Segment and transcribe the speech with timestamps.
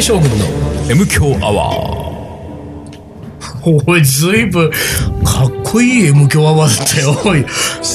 [0.00, 0.46] 米将軍の
[0.88, 3.86] M 強アワー。
[3.86, 4.70] おい、ずいぶん、
[5.22, 7.14] かっこいい M 響アワーだったよ。
[7.26, 7.44] おい、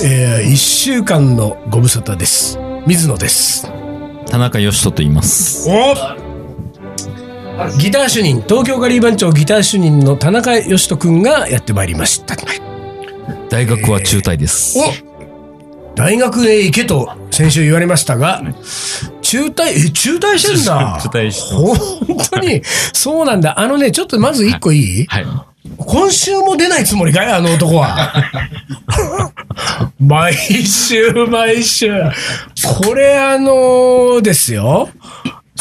[0.06, 2.60] えー、一週間のご無沙汰です。
[2.86, 3.68] 水野です。
[4.28, 5.68] 田中義人と言います。
[5.68, 5.96] お
[7.80, 12.36] ギター主任、東京ガリー番長ギター主任の田中義人くんがやってまいりました。
[13.50, 14.78] 大学は中退です。
[14.78, 14.84] お
[15.96, 18.44] 大学へ行けと先週言われましたが、
[19.26, 21.00] 中退、え、中退してんだ。
[21.02, 21.56] 中退して。
[21.56, 22.62] 本当に、
[22.94, 23.60] そうなんだ。
[23.60, 25.26] あのね、ちょっとまず一個いい、はい。
[25.78, 27.34] 今週も出ないつもりかい？
[27.34, 28.14] あの男は。
[30.00, 31.92] 毎週毎週。
[32.86, 34.90] これあのですよ。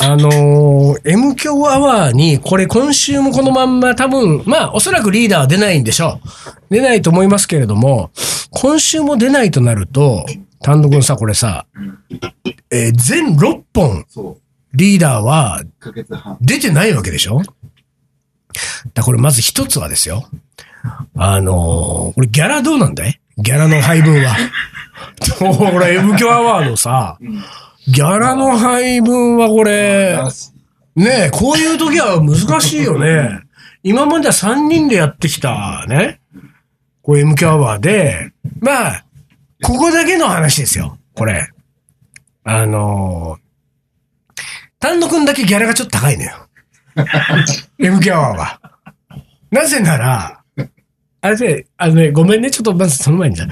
[0.00, 6.28] あの M 強アワーに、これ今週もこのまんま多分、まあおそらくリーダーは出ないんでしょう。
[6.74, 8.10] 出ないと思いますけれども、
[8.50, 10.26] 今週も出ないとなると、
[10.64, 11.66] 単独のさ、これさ、
[12.70, 14.06] えー全6本。
[14.72, 16.38] リーダーは1ヶ月半。
[16.40, 17.42] 出てないわけでしょ？
[18.94, 20.26] だこれまず一つはですよ。
[21.16, 23.20] あのーこれギャラどうなんだい？
[23.36, 24.34] ギャラの配分は。
[25.38, 27.18] ほら、M 響アワードさ、
[27.88, 30.18] ギャラの配分はこれ、
[30.96, 33.40] ねえ、こういう時は難しいよね。
[33.82, 36.20] 今までは3人でやってきたね、
[37.02, 39.03] こう M 響アワーで、まあ、
[39.62, 41.48] ここだけの話ですよ、これ。
[42.44, 43.44] あのー
[44.80, 46.32] 丹野くんだけギャラがちょっと高いのよ。
[47.78, 48.60] M 響アワーは。
[49.50, 50.42] なぜなら、
[51.22, 53.46] あれで、あのね、ごめんね、ちょっとまずその前にさ、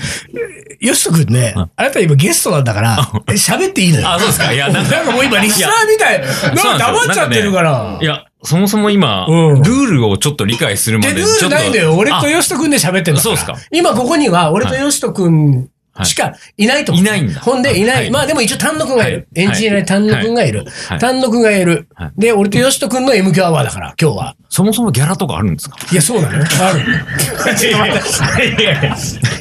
[0.79, 4.11] よしとくんね、あなた今ゲストなんだから、え喋っていいのよ。
[4.11, 6.21] あそうですかいやなんかもう今リスナーみたい。
[6.21, 7.99] なんか黙っちゃってるから。
[7.99, 11.23] いや、そもそも今、うんルールをちょっと理解するまで、で。
[11.23, 11.95] ルールないんだよ。
[11.97, 13.21] 俺とあよしとくんで喋ってんだから。
[13.23, 15.71] そうっすか今ここには、俺とよしとくん
[16.05, 17.05] しかいないと思う。
[17.05, 17.97] いないんだほんで、いない。
[17.97, 19.17] はいまあでも一応丹野くんがいる。
[19.19, 20.99] はいエンジニアで丹野くんがいるはい。
[20.99, 22.13] 丹野くんがいるはい。
[22.17, 24.37] で、俺とよしとくんの M 響アワーだから、今日は。
[24.49, 25.77] そもそもギャラとかあるんですか？
[25.91, 26.45] いや、そうなのよ。
[26.61, 26.81] ある。
[27.69, 27.97] いやいや、いや
[28.45, 28.85] いや、い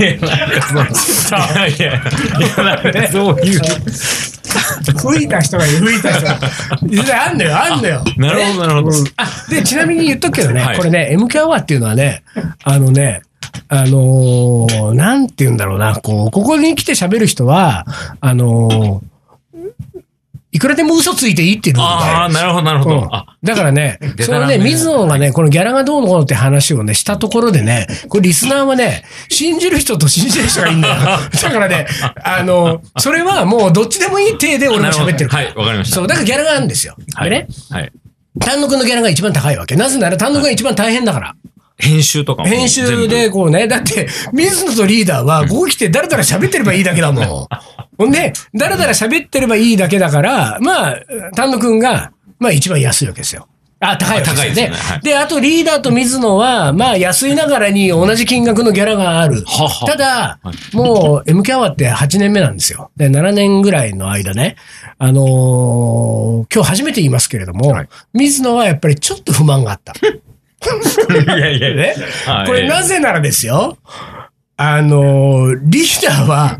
[0.01, 0.17] や
[1.67, 3.61] いや、そういう。
[4.97, 6.39] 吹いた人がいる、吹いた人が。
[7.25, 8.03] あんのよ、あんのよ。
[8.17, 8.97] なるほど、なるほど。
[9.17, 12.23] あ、で、ちなみに言っとくけどね、はいこれね、MK アワーっていうのはね、
[12.63, 13.21] あのね、
[13.67, 17.85] あのーなんて言うんだろうな、こう、ここに来て喋る人は、
[18.19, 19.11] あのー
[20.53, 22.29] いくらでも嘘ついていいっていうルールがああ。
[22.29, 23.09] なるほど、なるほうん
[23.43, 30.95] だからね、そのね、水野がね、このギャラがどうのこうのって話をね、したところでね、これリスナーはね、信じる人と信じない人がいるんだよ。
[31.41, 31.87] だからね、
[32.23, 35.45] あの、それはもうどっちでもいい体で俺も喋ってるから。
[35.45, 35.95] はい、わかりました。
[35.95, 36.95] そう、だからギャラがあるんですよ。
[37.15, 37.29] はい。
[37.29, 37.91] でね、はい。
[38.39, 39.75] 丹野くんのギャラが一番高いわけ。
[39.75, 41.35] なぜなら丹野くんが一番大変だから。
[41.81, 42.47] 編集とかも。
[42.49, 47.47] 編集でこうね、だって、水野とリーダーは、ここ来てだらだら喋ってればいいだけだもん。
[47.97, 50.99] ほんで、だらだら喋ってればいいだけだから、まあ、
[51.35, 53.47] 丹野くんが、まあ一番安いわけですよ。
[53.83, 59.43] あ、高いわけですよ高いでねはいで、あとリーダーと水野は、まあ安いながらに同じ金額のギャラがある。
[59.45, 62.91] ははただは、もう MK アワーって8年目なんですよ。
[62.95, 64.55] で、7年ぐらいの間ね、
[64.99, 69.93] あのー今日初めて言いますけれども、はい水野はやっぱりちょっと不満があった。
[71.23, 71.95] いやいやね？
[72.25, 73.77] はいこれなぜならですよ。
[74.57, 76.59] あのーリーダーは、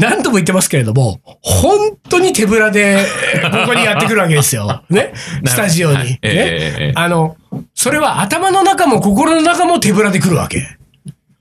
[0.00, 2.96] 何度も言ってますけれども、本当に手ぶらで、
[3.52, 4.82] ここにやってくるわけですよ。
[4.88, 5.12] ね？
[5.44, 5.96] スタジオに。
[5.96, 6.92] はいね？
[6.94, 7.36] あの、
[7.74, 10.62] それは頭の中も心の中も手ぶらで来るわけ。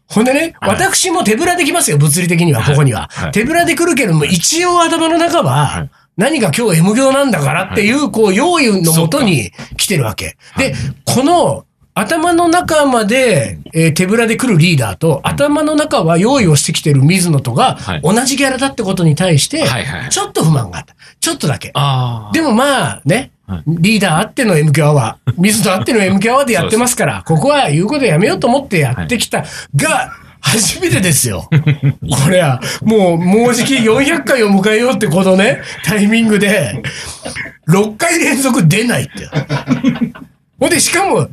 [0.08, 3.10] ほんでね、はい私も手ぶらで来ますよ、物理的には、ここには。
[3.14, 10.36] はい手ぶらで来るけども、一応頭の中は、い何か今日 M 行なんだからっていう、こう、用意のもとに来てるわけ。
[10.58, 10.74] で、
[11.06, 19.64] この、頭の中まで、えー手ぶらで来るリーダーと、頭の中は用意をしてきてる水野とがはい、同じギャラだってことに対して
[20.10, 20.94] ちょっと不満があった。
[21.22, 21.72] ちょっとだけ。
[22.34, 29.46] でもまあねはい、リーダーあっての MQ アワー、水野あっての MQ アワーでやってますから、ここは言うことやめようと思ってやってきた
[29.76, 31.48] が、初めてですよ。
[31.52, 36.82] これは、もう、もうじき400回を迎えようってこのね、タイミングで、
[37.68, 39.28] 6回連続出ないって。
[40.60, 41.28] ほんで、しかも、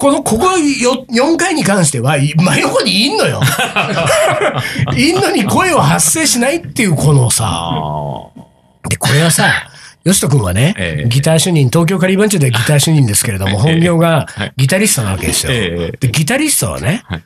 [0.00, 3.40] この、ここよ4回に関しては、い真横にいんのよ。
[4.96, 9.68] いんのに声を発声しないっていう、このさ、あで、これはさ、
[10.02, 11.08] よしとくんはね、ええ。
[11.08, 13.72] ギター主任、東京カリバンチョでギター主任ですけれども、ええ。
[13.74, 14.52] 本業がはい。
[14.56, 15.52] ギタリストなわけですよ。
[15.52, 15.96] ええ。
[16.00, 17.22] で、ギタリストはね、はい。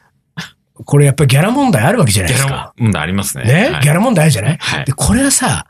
[0.84, 2.52] これやっぱりギャラ問題あるわけじゃないギャですか。
[2.52, 2.72] ラ。
[2.76, 3.44] 問題ありますね。
[3.44, 3.82] ね、はい。
[3.82, 4.84] ギャラ問題あるじゃない、はい。
[4.84, 5.66] で、これはさ、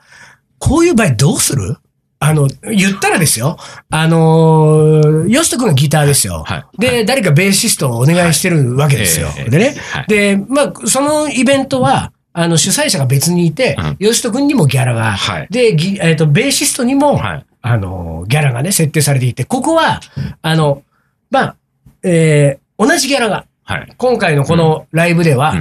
[0.58, 1.76] こういう場合どうする？
[2.24, 3.58] あの、言ったらですよ。
[3.90, 6.44] あのー、よしとくんがギターですよ。
[6.46, 6.78] はい。
[6.78, 9.28] で、誰かベーシストをお願いしてるわけですよ。
[9.36, 13.96] ええでね、はいで、まあ、そのイベントは、あの、主催者が別にいて、うん。
[13.98, 15.48] よしとくんにもギャラが、はい。
[15.50, 17.46] で、ぎえっ、と、ベーシストにも、はい。
[17.62, 20.00] あの、ギャラがね、設定されていて、ここは、
[20.42, 20.82] あの、
[21.30, 21.56] まあ、
[22.02, 23.94] えー、同じギャラが、はい。
[23.96, 25.54] 今回のこのライブでは、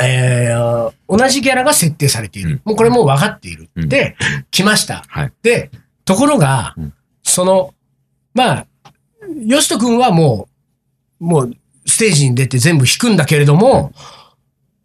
[0.00, 2.50] えー、同じギャラが設定されている。
[2.50, 3.68] うんもうこれもう分かっている。
[3.76, 4.16] うんで、
[4.50, 5.04] 来ました。
[5.08, 5.32] はい。
[5.42, 5.70] で、
[6.04, 6.92] ところが、うん
[7.24, 7.74] その、
[8.34, 8.66] まあ、
[9.46, 10.46] よしとくんはも
[11.20, 11.56] う、もう、
[11.86, 13.92] ステージに出て全部弾くんだけれども、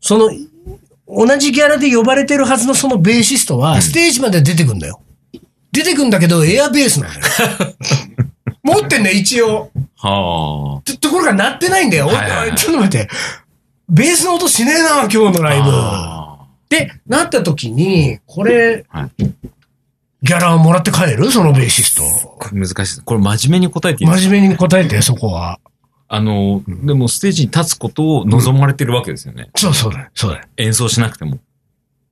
[0.01, 0.29] その、
[1.07, 5.01] 同じギャラで呼ばれてるはずのそのベーシストは、ステージまで出てくんだよ。
[5.71, 7.75] 出てくんだけど、エアベースなんだよ。
[8.63, 9.69] 持ってんだよ、一応。
[9.97, 12.07] はとところが鳴ってないんだよ。
[12.07, 13.09] おいはいはいはいおいちょっと待って。
[13.89, 15.49] ベースの音しねえな、今日のあ。
[15.49, 15.69] ライブ。
[15.71, 19.11] あで、なった時に、これ、ーはい。
[20.21, 21.31] ギャラもらって帰る？
[21.31, 22.03] そのベーシスト。
[22.03, 23.01] これ難しい。
[23.01, 24.09] これ真面目に答えていい？
[24.09, 25.59] 真面目に答えて、そこは。
[26.09, 29.49] あの、でもステージに立つことを望まれてるわけですよね。
[29.55, 30.09] そうそうだよ。
[30.13, 30.43] そうだよ。
[30.57, 31.39] 演奏しなくても。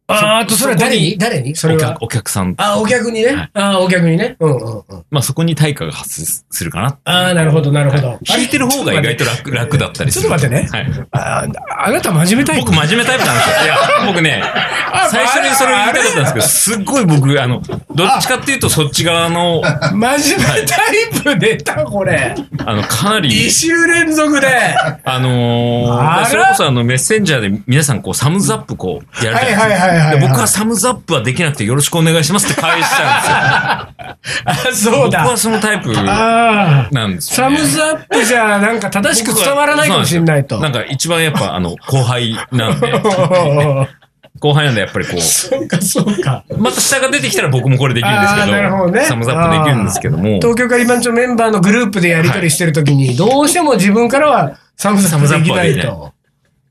[0.09, 1.11] あーあと、それは誰に？
[1.11, 1.55] そ誰に？
[1.55, 1.97] それは？
[2.01, 2.29] お客。
[2.29, 2.55] さん。
[2.57, 3.27] あ、お客にね？
[3.35, 4.37] はいああ、お客にね？
[4.39, 4.83] うんうんうん。
[5.11, 6.97] まあそこに対価が発生するかな。
[7.03, 8.17] ああ、なるほど、なるほど。
[8.25, 10.29] 弾いてる方が意外と楽、楽だったりする。
[10.29, 10.69] ちょっと待ってね。
[10.71, 11.07] はい。
[11.11, 13.65] あーあなた真面目タイプ僕真面目タイプなんですよ。
[13.65, 13.77] いや、
[14.07, 14.43] 僕ね、
[15.11, 17.61] 最初にそれを言いたかったんですけど、すっごい僕、あの、
[17.93, 20.09] どっちかっていうとそっち側の、真面
[20.61, 22.33] 目タイプ出た、これ。
[22.65, 24.47] あの、かなり、2週連続で。
[25.03, 29.61] あのー、それこそあの、メッセンジャーで皆さんこう、サムズアップこう、やるじゃないですか。
[29.63, 34.99] はいはいはいはいはいで僕はサムズアップはできなくてよろしくお願いしますって返しちゃあ、うんですそうよ。
[35.03, 35.37] 僕だは。
[35.37, 36.93] そのタイプああ。
[36.93, 37.57] なんですよ、ね。
[37.57, 40.59] サムズアップじゃ、なんか正しく伝わらないかもしれないと。
[40.59, 42.91] なんか一番やっぱあの、後輩なんで、
[44.39, 46.43] 後輩なんでやっぱりこう、そうか、そうか。
[46.57, 56.13] また下が出てきたら僕もこれできるんですけあーなるほどど、ねサムズアップできるんですけども、東京カリバンチョメンバーのグループでやり取りしてるときに、どうしても自分からはサムズアップできないと。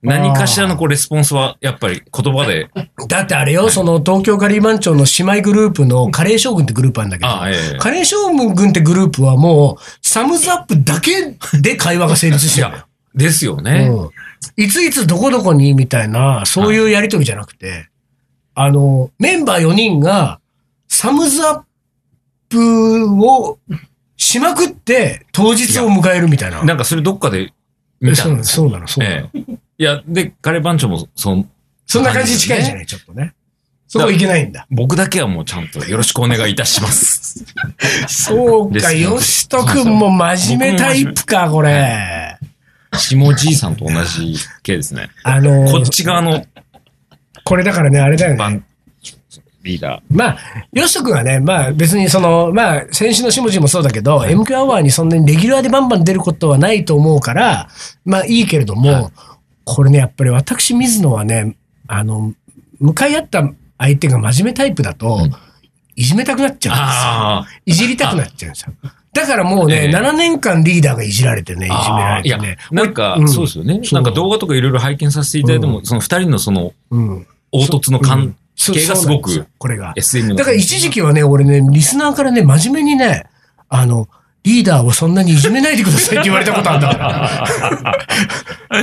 [0.06, 2.68] 何かしらのこう、レスポンスはやっぱり言葉で、
[3.08, 12.68] だってあれよ、その東京カリバンチョの姉妹グループのカレー将軍ってグループあるんだけど、ええカレー将軍ってグループはもう、サムズアップだけで会話が成立してる。
[13.14, 13.88] ですよね。
[13.90, 14.10] うん
[14.56, 17.88] いついつどこどこにみたいな、そういうやりとりじゃなくて、
[18.54, 20.40] あの、メンバー4人が、
[20.88, 21.62] サムズアッ
[22.48, 23.58] プを
[24.16, 26.62] しまくって、当日を迎えるみたいな。
[26.64, 27.52] なんかそれどっかで
[28.00, 29.30] 見たそうなの、そうなの、そうなの。
[29.34, 31.46] ええいや、で、カレー番長も、その、
[31.86, 33.34] そんな感じに近いじゃない、ちょっとね。
[33.88, 34.66] そこいけないんだ。
[34.70, 37.44] 僕だけはもうちゃんとよろしくお願いいたします。
[38.08, 42.36] そうか、よしとくんも真面目タイプか、 これ。
[42.92, 45.08] 下じいさんと同じ系ですね。
[45.22, 46.44] あのーこっち側の
[47.44, 48.38] これだからね、あれだよね。
[48.38, 48.64] 番、
[49.62, 50.00] リーダー。
[50.10, 50.38] まあ、
[50.72, 57.68] よしとくんはね、まあ別にその、まあ先週の下地もそうだけど、MQ アワーにそんなにレギュラーでバンバン出ることはないと思うから、
[58.04, 59.12] まあいいけれども、はい
[59.66, 61.56] これね、やっぱり私水野はね、
[61.88, 62.32] あの、
[62.78, 65.32] 向かい合った相手が真面目タイプだと、うん
[65.98, 67.86] いじめたくなっちゃうんですよ。
[67.86, 68.74] いじりたくなっちゃうんですよ。
[69.14, 73.80] だからもうね、ええ7年間リーダーがいじられてね、いじめられてね。、なんかう、んそうですよね。
[73.92, 77.26] なんか動画とかいろいろ拝見させていただいても、その二人のその、うん。
[77.50, 79.94] 凹凸の関係がすごく、これが。
[79.94, 83.24] だから一時期はね、俺ね、リスナーからね、真面目にね、
[83.70, 84.06] あの、
[84.46, 88.78] リーダーをそんなにいじめないでくださいって言われたことあるんだから。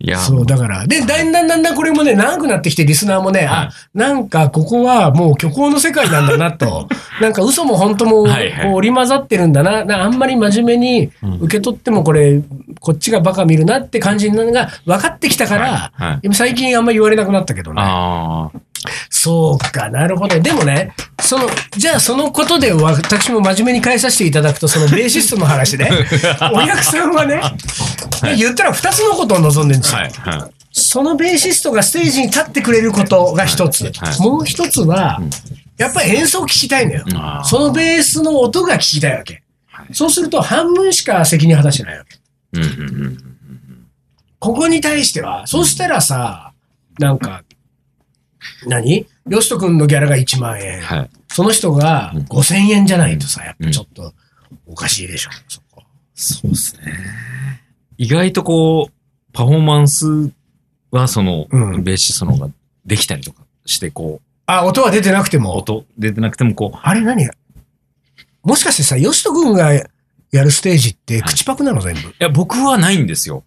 [0.00, 0.86] いや、そう、だから。
[0.88, 6.88] で、だんだんだんだんこれもね、長くなってきて、リスナーもね、はいあ、なんかここはもう虚構の世界なんだなと。
[7.22, 8.30] なんか嘘も本当も、こ
[8.70, 9.84] う織り交ざってるんだな。
[9.84, 11.10] なあんまり真面目に
[11.40, 12.42] 受け取ってもこれ、
[12.80, 15.92] こっちがバカ見るなって感じなのが分かってきたから、
[16.32, 17.82] 最近あんまり言われなくなったけどね。
[19.10, 20.38] そうか、なるほど。
[20.40, 25.90] でもね、その、じゃあそのことで私も真面目に返させていただくと、そのベーシストの話で、
[26.52, 27.40] お客さんはね、
[28.36, 29.98] 言ったら二つのことを望んでるんですよ。
[29.98, 30.50] はい、はい。
[30.72, 33.84] そのベーシストがステージに立ってくれることが一つ。
[33.84, 35.20] はいもう一つは、
[35.78, 37.04] やっぱり演奏を聞きたいのよ
[37.44, 39.42] そのベースの音が聞きたいわけ。
[39.92, 42.18] そうすると半分しか責任果たしてないわけ。
[44.40, 46.52] ここに対しては、そしたらさ、
[46.98, 47.43] なんか、
[48.66, 49.06] 何？
[49.28, 50.80] よしとくんのギャラが1万円。
[50.80, 51.10] はい。
[51.28, 54.12] その人が5000円じゃないとさ、やっうんぱちょっと
[54.66, 55.82] おかしいでしょ、そこ。
[56.14, 56.92] そうですね。
[57.98, 58.92] 意外とこう、
[59.32, 60.30] パフォーマンス
[60.90, 62.50] はその、うんベーシストの方が
[62.86, 65.56] できたりとかして、こあ、音は出てなくてう、も。
[65.56, 67.28] 音出てなくてもこう、あれ何？
[68.42, 69.88] もしかしてさ、よしとくんがや
[70.44, 72.00] るステージって口パクなの全部？
[72.00, 73.42] いや、僕はないんですよ。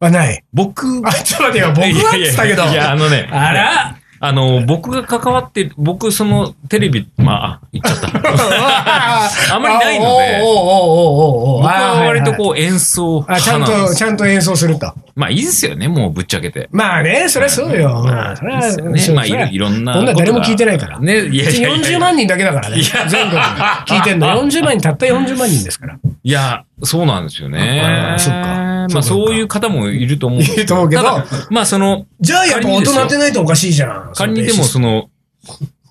[0.00, 0.42] あ、ない。
[0.52, 2.62] 僕、あ、ちょっと待ってよ、僕はっつったけど。
[2.62, 3.28] いやいや、あのね。
[3.30, 3.99] あら？
[4.22, 8.18] あの、僕が関わって、僕、その、テレビ、まあ、あ言っちゃった。
[9.54, 12.34] あんまりないので僕は割とう。
[12.34, 13.96] こう演奏あ、ちゃんと、派なんです。
[13.96, 14.92] ちゃんと演奏すると。
[15.20, 16.70] まあいいですよね、もうぶっちゃけて。
[16.72, 18.02] まあね、そりゃそうよ。
[18.02, 20.98] まあ、それは、いいですよねまあいろんなこんな誰も聞いてないから。
[20.98, 22.80] ねいやいやいや40万人だけだからね。
[22.80, 23.38] 全国
[23.86, 24.28] 聞いてんの。
[24.28, 25.98] 40万人、たった40万人ですから。
[26.22, 28.18] いや、そうなんですよねあ。
[28.18, 31.02] そっかまあそういう方もいると思ういると思うけど
[31.50, 34.12] まあその、じゃあやっぱ大人ってないとおかしいじゃん。
[34.14, 35.10] 仮にでもその、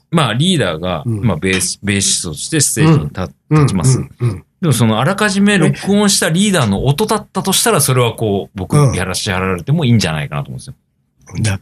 [0.10, 4.00] まあリーダーが、うんまあベース、ベーシストとしてステージに立ちます。
[4.00, 10.76] うんうんでもそのあらかじめ録音したリーダーの音だったとしたら、それはこう、僕うんやらしてやられてもいいんじゃないかなと思うんですよ。
[11.44, 11.60] だ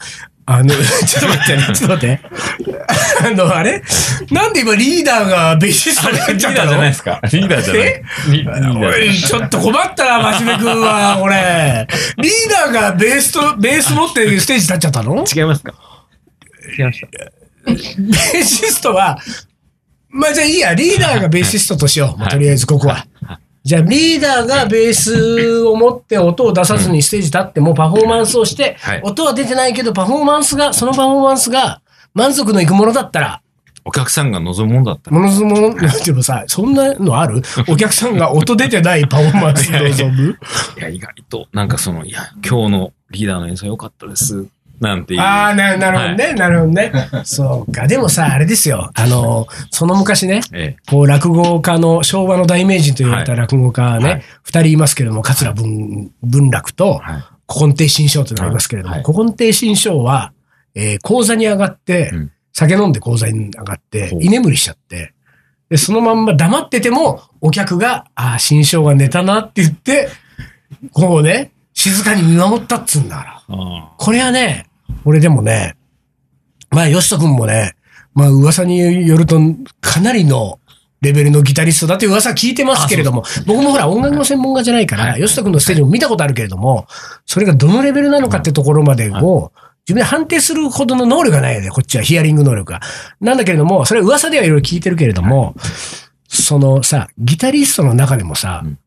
[0.50, 0.70] あの、
[1.06, 2.22] ちょっと待ってね、 ちょっと待って。
[3.22, 3.84] あの、あれ？
[4.32, 6.82] なんで今リーダーがベーシストになっちゃったの？
[6.82, 8.04] ですかリーダーじゃないえ？
[8.30, 11.86] リリーダーおい、ちょっと困ったな、真面目くんは、これ。
[12.18, 15.26] リーダーがベースと、ベース持ってステージ立っちゃったの？
[15.36, 15.74] 違いますか？
[16.78, 17.08] 違いました。
[17.68, 19.20] ベーシストは、
[20.10, 22.18] まあじゃあいいや、リーダーがベーシストとしよう。
[22.18, 23.06] まあはいとりあえずここは。
[23.64, 31.82] じゃあリーダーがベースを持って音を出さずにステージ立ってもパフォーマンスをしてはい、音は出てないけどパフォーマンスが、そのパフォーマンスが
[32.14, 33.42] 満足のいくものだったら、
[33.88, 35.18] お客さんが望むものだったら。
[35.18, 37.42] ものすごい、でもさ、そんなのある？
[37.70, 40.38] お客さんが音出てないパフォーマンス望む？
[40.78, 44.46] いや、意外と、なんかその、いや、今日のリーダーの演奏良かったです。
[44.80, 45.22] なんていう。
[45.22, 46.92] ああ、な、なるほどね、なるほどね。
[47.26, 47.88] そうか。
[47.88, 48.92] でもさ、あれですよ。
[48.94, 50.92] あの、その昔ね、ええ。
[50.92, 57.24] こう、落語家の、昭和の大名人と言われたはい落語家はねい、二、人いますけれども、桂文、文楽と、はい。
[57.50, 60.34] 古今亭新章というのがいますけれども、はい古今亭新章は、
[60.76, 65.14] えー講座に上がって、うん酒飲んで講座に上がって居眠りしちゃって、
[65.70, 70.10] で、そのまんま黙ってても、お客が、ああ、新章が寝たなって言って、
[70.92, 73.44] こうね、静かに見守ったっつうんだから。
[73.50, 74.66] あこれはね、
[75.06, 75.78] 俺でもね、
[76.72, 77.76] まあ、吉人くんもね、
[78.16, 79.40] まあ、噂によると、
[79.80, 80.60] かなりの
[81.02, 85.22] レベルのギタリストだって噂聞いてますけれども、僕もほら、音楽の専門家じゃないから、はい。
[85.22, 86.88] 吉人くんのステージも見たことあるけれども、
[87.28, 89.52] それがどのレベルなのかってところまでを、
[89.88, 92.82] 自分で判定するほどの能力がないよね、こっちは、ヒアリング能力が。
[93.22, 95.54] なんだけれども、それは噂ではいろいろ聞いてるけれども、
[96.28, 98.80] そのさ、ギタリストの中でもさうん、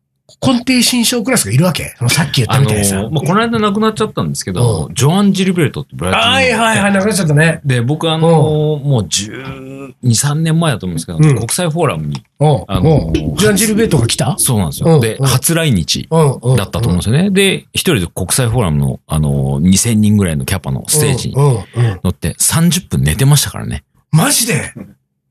[0.43, 2.95] 根底新章クラスがいるわけそのさっき言ったみたいにさ。
[3.11, 6.31] まあ、この間亡くなっちゃったんですけど、ジョアン・ジルベルトってブラジルの。
[6.31, 7.61] はいはいはい、なくなっちゃったね。
[7.63, 14.35] で、僕あの、もう12、3年前だと思うんですけど、うん国際フォーラムに、ジャン・ジルベートが来た？
[14.39, 14.99] そうなんですよ。
[14.99, 16.07] で、初来日。
[16.09, 16.17] だ
[16.63, 17.29] ったと思うんですよね。
[17.29, 21.65] で、一人で国際フォーラムの、あの、2000人ぐらいのキャパのステージに乗
[22.09, 23.83] って30分寝てましたからね。
[24.11, 24.73] マジで？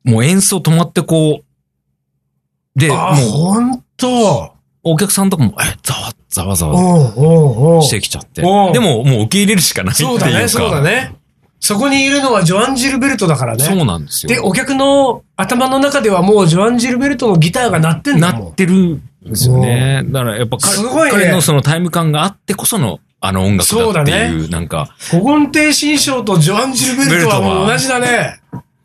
[0.04, 4.54] もう演奏止まってこう、で、あ、もうほんと。
[4.82, 7.82] お客さんとかも、え、ざわざわざうわ。
[7.82, 8.42] してきちゃって。
[8.42, 10.24] でうんも、もう受け入れるしかないっていうか。
[10.24, 11.14] そうだね、そうだね。
[11.60, 13.62] そこにいるのはジョアン・ジルベルトだからね。
[13.62, 14.28] そうなんですよ。
[14.30, 18.44] で、お客の頭の中ではもうジョアン・ジルベルトのギターが鳴ってんだもん。
[18.44, 20.02] なってるんですよね。
[20.06, 28.40] だからやっぱ彼すごいね彼のそのタイム感があってこそのあの音楽だっていう、なんか、古今亭新章とジョアン・ジルベルトはもう同じだね。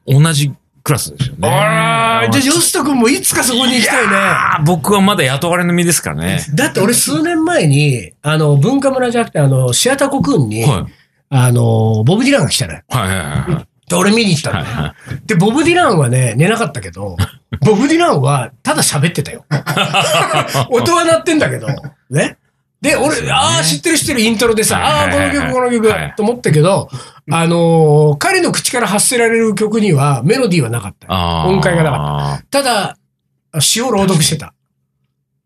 [0.05, 0.51] 同じ
[0.85, 1.49] クラスですよね。
[1.49, 4.15] あら、じゃあ、ヨシト君もいつかそこに行きたいね。
[4.15, 6.45] あ僕はまだ雇われの身ですからね。
[6.53, 10.85] だって俺数年前に、あの、文化村じゃなくて、あの、シアターコクーンに、はい。
[11.29, 12.83] あの、ボブ・ディランが来たのよ。
[12.87, 14.65] はいはいはいで、俺見に行ったのね。
[14.65, 17.17] はいはで、ボブ・ディランはね、寝なかったけど、
[17.65, 19.45] ボブ・ディランはただ喋ってたよ。
[20.69, 21.67] 音は鳴ってんだけど、
[22.09, 22.37] ね。
[22.85, 26.89] で、俺、ああ、知ってる知ってるイントロでさ、ああ、この曲、この曲はい、と思ったけど、
[27.31, 31.45] あのー彼の口から発せられる曲にはメロディーはなかった。
[31.47, 32.97] 音階がなかっただ、
[33.59, 34.53] 詩を朗読してた。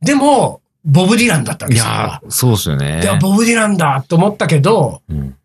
[0.02, 1.94] でも、ボブ・ディランだったわいけですよ。
[1.94, 3.02] やー、そうですよね。
[3.02, 5.36] で、ボブ・ディランだと思ったけど、うん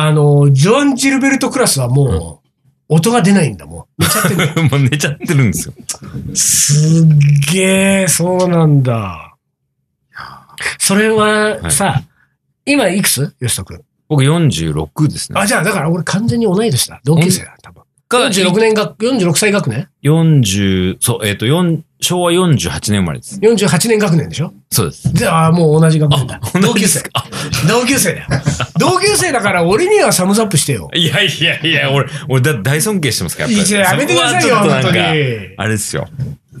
[0.00, 2.40] あの、ジョアン・ジルベルトクラスはも
[2.88, 4.02] う、音が出ないんだもん。
[4.02, 4.62] 寝ちゃってる。
[4.70, 5.74] もう寝ちゃってるんですよ。
[6.34, 9.27] すっげえ、そうなんだ。
[10.78, 12.02] それはさ、
[12.66, 13.34] 今いくつ？
[13.40, 13.80] 吉人君。
[14.08, 15.40] 僕46ですね。
[15.40, 17.00] あ、じゃあ、だから俺完全に同い年だ。
[17.04, 17.82] 同級生だ、多分。
[18.10, 23.38] が46年学、46歳学年？40、そう、えっ、と、4昭和48年生まれです。
[23.40, 24.54] ?48 年学年でしょ？
[24.70, 25.10] そうです。
[25.12, 26.40] じゃあ、もう同じ学年だ。
[26.62, 27.02] 同級生
[27.68, 28.26] 同級生だよ。
[28.80, 30.88] 同級生だから俺にはサムズアップしてよ。
[30.94, 34.98] いやいやいや、俺、俺だ大尊敬してますから、いややめてくださいよ、本当に。
[34.98, 36.08] あれですよ。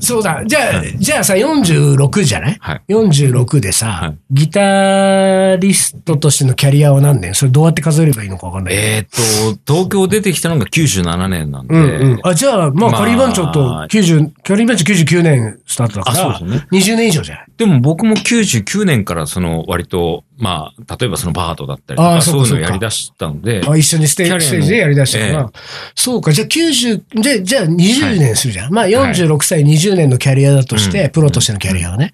[0.00, 0.42] そうだ。
[0.46, 2.56] じゃあ、じゃあさ、46じゃない？
[2.60, 2.82] はい。
[2.88, 7.34] 46でさ、はいギタリストとしてのキャリアは何年？
[7.34, 8.74] それどうやって数えればいいのかわかんない。
[8.74, 11.74] えっ、と、東京出てきたのが97年なんで。
[11.74, 12.20] うんうん。
[12.22, 17.46] あ、じゃあ、まあ、まあカリー番長と90、カリー番長99年スタートだかあら、そうですよね20年以上じゃない？
[17.56, 25.52] でも僕も99年からその割と、まあ、例えばそのバートだったりとあか、そういうのをやり出したので、あ一緒にステージでやり出したから。
[25.96, 28.72] そうか、じゃあ90、じゃあ、じゃあ20年するじゃん。
[28.72, 32.12] まあ46歳20年のキャリアだとして、うんプロとしてのキャリアはね。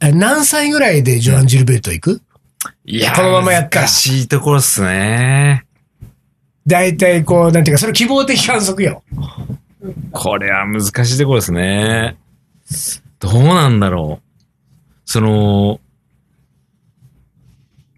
[0.00, 2.22] え何歳ぐらいでジョアン・ジルベルト行く？
[2.84, 5.64] いやーこのままやったら難しいところっすね。
[6.66, 9.02] 大体こう、なんていうか、それ希望的観測よ。
[10.12, 12.16] これは難しいところですね。
[13.20, 14.28] どうなんだろう。
[15.04, 15.80] その、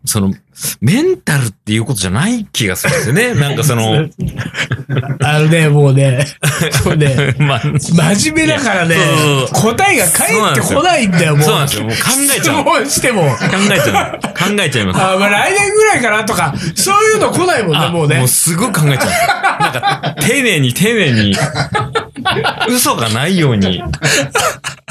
[0.05, 0.33] その、
[0.81, 3.35] メンタルっていうことじゃない気がするんですよね。
[3.41, 4.09] なんかその、
[5.23, 6.27] あのね、もうね、
[6.85, 8.97] もうね、 まあ、真面目だからね
[9.53, 11.45] 答えが返ってこないんだよ、もう。
[11.45, 11.85] そうなんですよ。
[11.85, 11.97] もう考
[12.37, 12.63] えちゃう。
[12.63, 13.23] 質問しても。
[13.23, 13.37] 考
[13.73, 14.21] えちゃう。
[14.21, 15.01] 考えちゃいます。
[15.01, 18.27] あ、まあ来年ぐらいかなとか、そういうの来ないもんね、あもうね。
[18.27, 19.63] すごい考えちゃう。
[19.63, 21.37] なんか、丁寧に丁寧に、
[22.69, 23.83] 嘘がないように、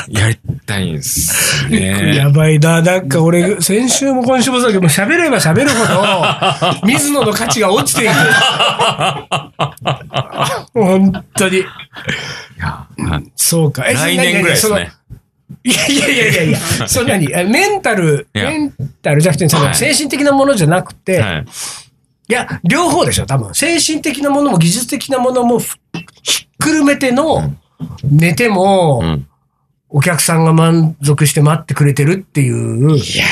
[0.08, 2.16] やりたいんですね。
[2.18, 2.82] やばいな。
[2.82, 5.76] なんか俺、先週も今週もそうだけど、喋れば喋るほ
[6.82, 8.14] ど、水野の価値が落ちていく。
[10.74, 11.64] 本当に。
[13.36, 13.86] そうか。
[13.88, 14.70] え来年ぐらいです。
[14.74, 14.92] ね。
[15.64, 19.22] いやいやいやいやいや、そんなに、あメンタル、メンタル？
[19.22, 21.46] じゃなくて、そのはい精神的なものじゃなくて、はい。
[22.30, 23.54] いや、両方でしょ、多分。
[23.56, 25.78] 精神的なものも技術的なものもふ
[26.22, 27.56] ひっくるめての、
[28.04, 29.26] 寝ても、うん。
[29.92, 32.96] お客さんが満足して待ってくれてるっていう。
[32.96, 33.26] いや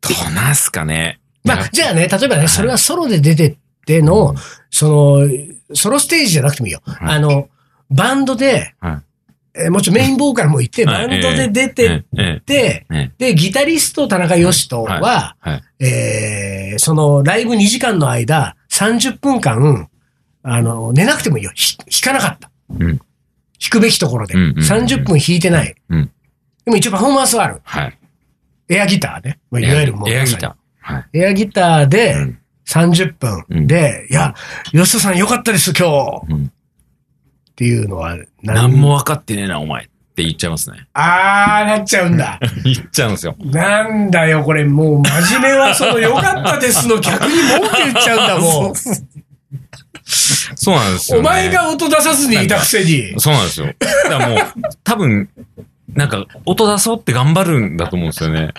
[0.00, 1.20] ー、どうなんすかね。
[1.44, 3.56] まあ、じゃあね、例えばね、それはソロで出てっ
[3.86, 4.34] ての、
[4.70, 4.88] そ
[5.20, 5.28] の、
[5.74, 6.80] ソロステージじゃなくてもいいよ。
[6.86, 7.48] あの、
[7.90, 8.98] バンドで、はい
[9.54, 15.62] えーもちろんメインボーカルもいて、バはいンドで出てっええて、ええで、ギタリスト田中義人は、はい。
[15.84, 19.90] えーそのライブ2時間の間、30分間、
[20.42, 21.50] あの、寝なくてもいいよ。
[21.54, 22.50] ひ弾かなかった。
[22.70, 22.78] うん。
[22.78, 23.00] 弾
[23.70, 24.34] くべきところで。
[24.34, 25.74] うんうんうん30分弾いてない。
[25.90, 26.10] うん
[26.64, 27.60] でも一応パフォーマンスはある。
[27.62, 27.98] はい。
[28.70, 29.38] エアギターね。
[29.50, 30.08] まあ、いわゆるもう。
[30.08, 30.56] エアギタ。
[31.12, 33.14] エアギターでうん30
[33.48, 34.34] 分で、いや、
[34.70, 35.88] 吉田さんよかったです、今
[36.26, 36.32] 日。
[36.32, 36.52] うん
[37.52, 39.84] っていうのは何、何も分かってねえな、お前。
[39.84, 40.86] って言っちゃいますね。
[40.94, 42.40] あー、なっちゃうんだ。
[42.64, 43.36] 言っちゃうんですよ。
[43.44, 48.74] なんだよ、これ、もう、真面目は、その、よかったですの逆に文句言っちゃうんだも ん。
[50.56, 51.28] そうなんですよ、おね。
[51.28, 53.14] 前が音出さずにいたくせに。
[53.18, 53.66] そうなんですよ。
[54.04, 54.38] だからもう、
[54.82, 55.28] 多分、
[55.94, 58.52] なんか、音出そうって頑張るんだと思うんですよね。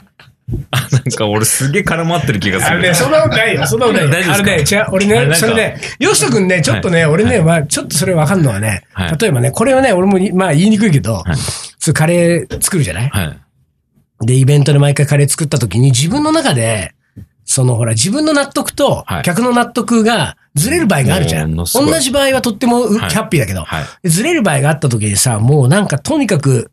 [0.71, 2.75] あ、なんか俺すげえ絡まってる気がする。
[2.75, 3.67] あのね、そんなことないよ。
[3.67, 4.11] そんなことないよ。
[4.11, 11.35] 大丈夫あのね、違う、俺ね、それね、よしとくんね、ちょっとね、俺ね、まあ、ちょっとそれわかんのはねはい、例えばね、これはね、俺もい、まあ、言いにくいけどはい、
[11.79, 13.09] そうカレー作るじゃない？
[13.09, 14.25] はい。
[14.25, 16.93] で、イベントで毎回カレー作った時に、自分の中で、
[17.45, 21.55] そのほら、自分の納得とはい、客の納得がずれる場合があるじゃん。
[21.55, 24.09] 同じ場合はとってもハッピーだけど、はい。
[24.09, 26.71] ずれる場合があった時にさ、もうなんかとにかく、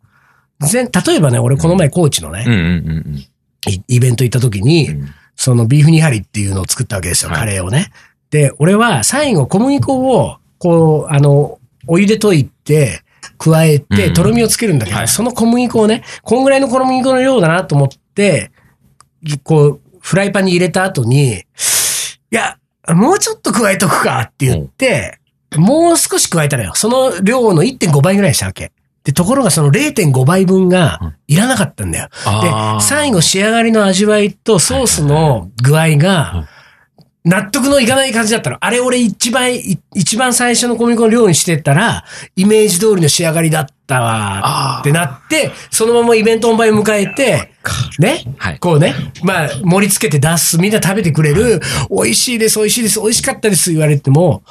[0.61, 2.45] 全例えばね、俺この前コーチのね、
[3.69, 5.09] イイベント行った時に、うん。
[5.37, 7.93] そのビーフニハリっていうのを作ったわけですよ、はいカレーをね。
[8.31, 13.03] で、俺は最後小麦粉を、こう、あの、お湯で溶いて、
[13.39, 18.53] 加えて、うんとろみをつけるんだけど、はいその小麦粉をね、こんぐらいの小麦粉の量だなと思って、
[19.43, 21.45] こう、フライパンに入れた後に、い
[22.31, 25.19] や、もうちょっと加えとくかって言って、
[25.57, 26.73] もう少し加えたのよ。
[26.75, 28.73] その量の1.5倍ぐらいにしたわけ。
[29.05, 32.09] で、ところがその0.5倍分がいらなかったんだよ。
[32.27, 32.79] あー。
[32.79, 36.49] で、最後仕上がりの味わいとソースの具合が、
[37.25, 38.57] 納得のいかない感じだったの。
[38.61, 47.53] あれ俺一番、い一番最初の小麦粉の量にしてったら、イメージ通りの仕上がりだったわってなって、そのままイベント本番を迎えて、
[47.99, 48.59] ね、はい。
[48.59, 51.61] こうね、まあ盛り付けて出す、みんな食べてくれる、
[51.91, 54.43] 美味しいです、美味しいです、美味しかったです言われても、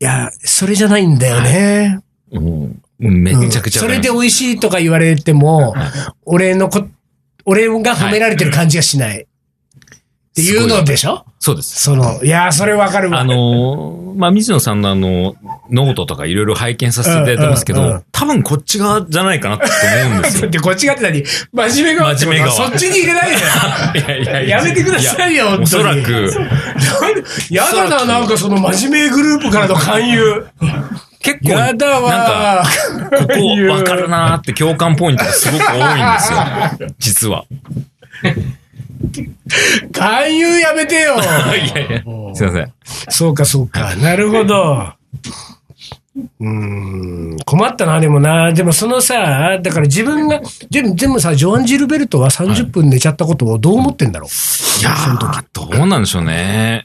[0.00, 2.00] いや、それじゃないんだよね。
[2.32, 4.12] うんめちゃくちゃそれわかります。
[4.12, 5.90] で美味しいとか言われても、はい
[6.26, 6.86] 俺のこ、
[7.44, 9.22] 俺が褒められてる感じがしない。
[9.22, 11.24] っていうのでしょ？
[11.40, 11.82] そうです。
[11.82, 13.18] その、いやー、それわかるわ。
[13.18, 15.34] あのー、まあ、水野さんのあの、
[15.70, 19.64] ノートとかいろいろ拝見させていただいてますけうんうんうんど、多分こっち側じゃないかなって
[20.06, 20.42] 思うんですよ。
[20.42, 21.24] だってこっちがって何？
[21.24, 23.36] 真面目側真面目側そっちに入れないで。
[23.98, 25.58] いやいやいややめてくださいよ。
[25.60, 26.30] おそらく。
[27.50, 30.46] やだな、なんかその真面目グループからの勧誘。
[31.22, 32.70] 結構、やだわなんか、
[33.10, 36.38] ここわかるなーって共感ポイントがすごく多いんですよ。
[36.98, 37.44] 実は。
[39.92, 41.16] 勧誘やめてよ。
[41.20, 42.02] いやいや、
[42.34, 42.72] すいません。
[43.10, 43.94] そうか、そうか。
[43.96, 44.92] なるほど。
[46.40, 46.48] うー
[47.34, 48.52] ん、困ったな、でもな。
[48.52, 54.80] でもそのさ、だから自分が、でもでもさ、ジョアン・ジルベルトは30分寝ちゃったことをどう思ってんだろう？
[54.80, 56.82] いやー、どうなんでしょうね。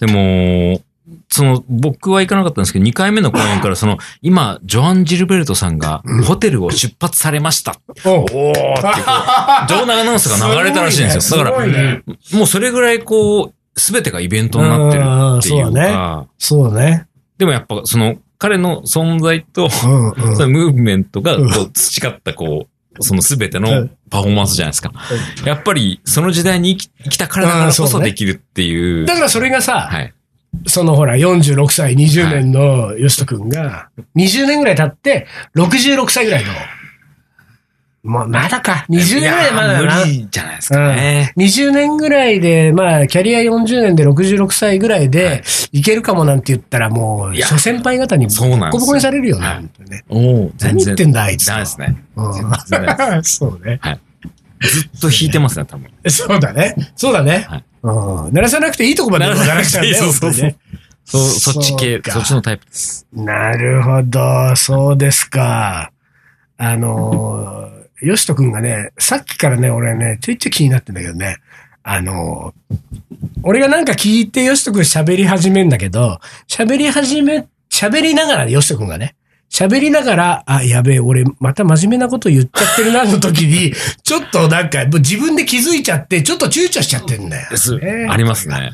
[0.00, 0.80] でも、
[1.28, 7.76] その、僕は行かなかったんですけど、2回目の公演から、その、今、ジョアン・ジルベルトさんが、ホテルを出発されました。
[8.04, 9.12] おうおーってこ
[9.76, 11.44] う、場内アナウンスが流れたらしいんですよ。
[11.44, 17.06] だから、もうそれぐらいこう、すべてがイベントになってるっていううんそうだか、そうね。
[17.38, 20.14] でもやっぱその、彼の存在と、その
[20.48, 22.66] ムーブメントが、こう培ったこ
[22.98, 24.92] う、その全てうのんパフォーマンスじゃないですか。
[25.44, 29.06] やっぱり、その時代に生きたからだからこそできるっていう。
[29.06, 30.12] だからそれがさ、はい。
[30.66, 36.50] そのほら、46歳、20年のヨシト君が、20年ぐらい経って、66歳ぐらいの、
[38.02, 38.86] まあ、まだか。
[38.88, 39.98] 20年ぐらいまだだな。
[40.00, 41.32] 無理じゃないですかね。
[41.36, 45.42] うん、20年ぐらいで、まあ、キャリア40年で66歳ぐらいで、
[45.72, 49.46] いけるかもなんて言ったらもう、諸先輩方にボコボコにされるよね。
[49.46, 50.04] はいね
[50.60, 52.04] 何言ってんだあいつダメですね。
[52.16, 53.80] うん そうね。
[54.60, 55.90] ずっと弾いてますね、多分。
[56.08, 56.74] そうだね。
[56.96, 57.46] そうだね。
[57.48, 58.34] はいうん。
[58.34, 60.04] 鳴らさなくていいとこまで鳴らしちゃうんだよ。
[60.04, 60.54] そうそうそう
[61.04, 63.06] そう、そっち系そっちのタイプです。
[63.12, 65.92] なるほど、そうですか。
[66.58, 71.36] あのー、よしとくんがね、さっきからね、俺ね、ちょいちょい気になってんだけどね、
[71.84, 72.76] あのー、
[73.44, 79.14] 俺がなんか聞いてよしとくん喋り始めんだけど、喋り始め、喋りながらよしとくんがね、
[79.50, 87.48] 喋りながら、あ、やべえ、俺、また真面目なこと言っちゃってるな、の時に、 ちょっとなんか、自分で気づいちゃって、ちょっと躊躇しちゃってんだよ。
[87.50, 88.48] ですねあります。
[88.48, 88.72] ね。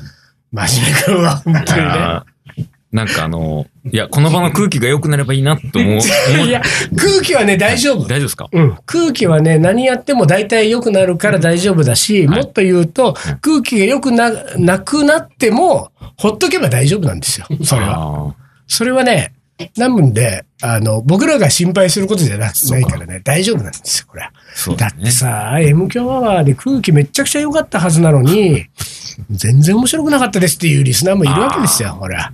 [0.52, 2.66] 真面目くんは、本当にね。
[2.92, 6.00] なんかあの、いや、この場の空気が良くなればいいなと思う。
[6.46, 6.60] いや、
[6.94, 8.02] 空気はね、大丈夫。
[8.06, 8.48] 大丈夫ですか？
[8.52, 17.46] うん、空気はね、何やっても大体良くなるから大丈夫だし、はいもっと言うと、空気が良くな、なくなっても、ほっとけば大丈夫なんですよ。
[17.64, 18.28] それは。
[18.28, 18.34] あ
[18.66, 19.32] それはね、
[19.76, 24.32] なので、あの、僕らが心配することじゃなないからね、大丈夫なんですよ、これは。
[24.54, 25.10] ーそうだって。
[25.10, 28.66] さ、M 強アワーで空気めっちゃくちゃ良かったはずなのに、
[29.30, 32.32] 全然面白くなかったですっていうリスナーもいるわけですよ、ほら。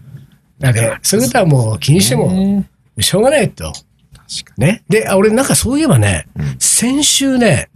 [0.59, 2.64] だから、そういうことはもう気にしても、
[3.00, 3.72] しょうがないと。
[4.57, 4.83] ね。
[4.88, 7.68] で、あ俺なんかそういえばね、うん先週ね、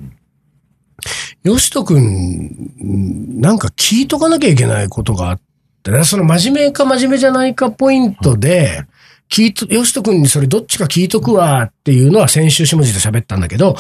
[1.43, 5.41] よしとくん、なんか聞いとかなきゃいけないことがあっ
[5.83, 8.85] てね、その真面目か真面目じゃないかポイントで、
[9.33, 13.77] 聞いと、よしとくんにそれどっちか聞いとくわっていうのは先週下地で喋ったんだけど、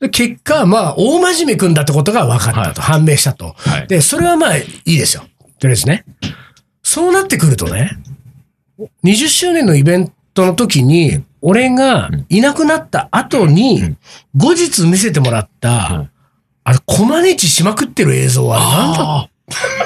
[0.00, 3.54] で結果、まあ、大真面目くんだってことが分かったと、判明したと。
[3.56, 3.86] はい。
[3.86, 5.22] で、それはまあいいですよ。
[5.60, 6.04] とりあえずね。
[6.82, 7.90] そうなってくるとね、
[9.04, 13.98] 20周年のイベントの時に、俺がいなくなった後にうん、
[14.34, 16.10] 後日見せてもらった、はい
[16.68, 19.28] あれ、コマネチしまくってる映像は何だあ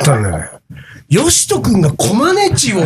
[0.00, 0.59] ったんだよ
[1.10, 1.22] ね。
[1.22, 2.80] ヨシトくんがコマネチを、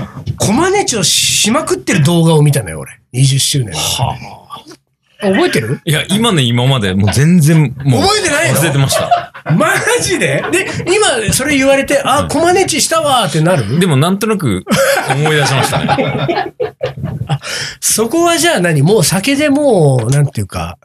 [0.38, 2.92] コマネチをしまくってる動画を見たのよ、俺。
[3.14, 3.78] 20周年の。
[3.78, 4.16] は
[5.18, 5.80] 覚えてる？
[5.86, 8.02] いや、今の今までもう全然、もう。
[8.02, 8.58] 覚えてないの？
[8.60, 9.32] 忘れてました。
[9.56, 9.68] マ
[10.02, 10.44] ジで？
[10.52, 13.78] で、今、それ言われて、あ、コマネチしたわーってなる？
[13.80, 14.64] でもなんとなく
[15.10, 16.52] 思い出しましたね。
[17.80, 18.82] そこはじゃあ何？
[18.82, 20.76] もう酒でもう、なんていうか、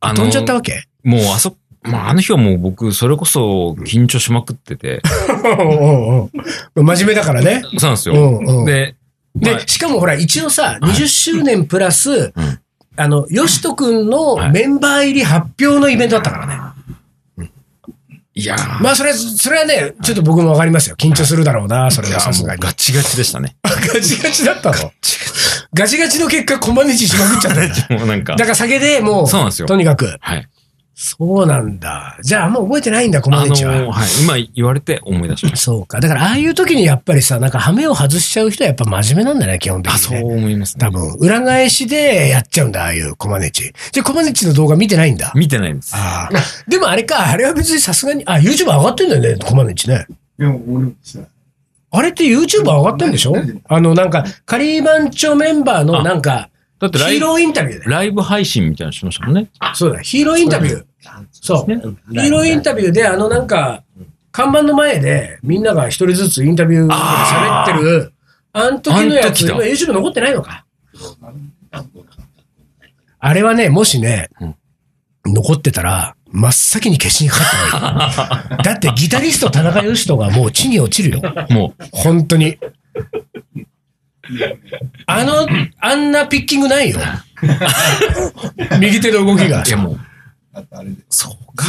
[0.00, 0.84] あ飛んじゃったわけ？
[1.04, 1.56] もうあそ、
[1.88, 5.02] まああの日はもう僕、それこそ緊張しまくってて。
[6.74, 7.62] 真面目だからね。
[7.62, 8.14] そうなんですよ。
[8.14, 8.94] うんうんで、
[9.40, 12.58] まあで、しかもほら、一応さ、20周年プラス、うん
[13.00, 16.68] あの、よしとくんのはいメンバー入り発表のイベントだったからね。
[18.34, 20.94] いやーまあ、それは、それはね、ちょっと僕もわかりますよ。
[20.96, 22.60] 緊張するだろうな、それはさすがに。
[22.60, 23.56] ガチガチでしたね。
[23.62, 24.92] ガチガチだったの？
[25.74, 27.54] ガチガチの結果、コマネチしまくっちゃっ
[27.88, 27.94] た。
[27.98, 28.44] もうなんかだ。
[28.44, 30.16] から酒でもう、そうなんですよとにかく。
[30.20, 30.48] はい。
[31.00, 32.18] そうなんだ。
[32.22, 33.72] じゃあ、あんま覚えてないんだ、コマあのネチは。
[33.72, 34.08] ーはい。
[34.20, 36.00] 今言われて思い出しましそうか。
[36.00, 39.96] だから、ああいう時にやっぱりさ、なんか、ハメを外しちゃう人はやっぱ真面目なんだね、基本的た。
[39.96, 40.34] あ、に、そうね。
[40.34, 40.80] 思いますね。
[40.80, 43.72] 多分、裏返しでやっちゃうんだ、ああいうコマネチ。
[43.92, 45.30] じゃあ、コマネチの動画見てないんだ。
[45.36, 45.94] 見てないんです。
[45.94, 46.68] ああ。
[46.68, 50.04] でもあれか、あれは別にさすがに、あ、YouTube 上がってんだよね、コマネチね。
[50.36, 51.20] でも俺さ、
[51.92, 53.34] あれって YouTube 上がってんでしょ？
[53.68, 57.84] あの、なんか、カリー番長メンバーの、あなんか、だってライブ、ヒーローインタビューで。
[57.86, 59.48] ライブ配信みたいなのしましたもんね。
[59.74, 60.84] そうだ、ヒーローインタビュー。
[61.32, 61.72] そう。
[61.72, 63.82] ヒーローインタビューで、あのなんか、
[64.30, 68.12] 看板の前でみんなが一人ずつインタビューで喋ってる、
[68.52, 70.64] あの時のやつ、今 YouTube 残ってないのか？
[73.20, 74.30] あれはね、もしね、
[75.26, 78.62] 残ってたら、真っ先に消しにかかった。
[78.62, 81.22] だってギタリスト田中義人がもう地に落ちるよ。
[81.50, 82.58] もう、本当に。
[85.06, 85.46] あの、
[85.80, 86.98] あんなピッキングないよ。
[88.80, 89.70] 右手の動きがい。
[89.70, 89.96] やも
[90.52, 91.66] あれで、そうか。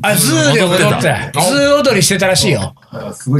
[0.00, 1.30] あ、ズーで踊ってた。
[1.32, 2.74] たズー踊りしてたらしいよ。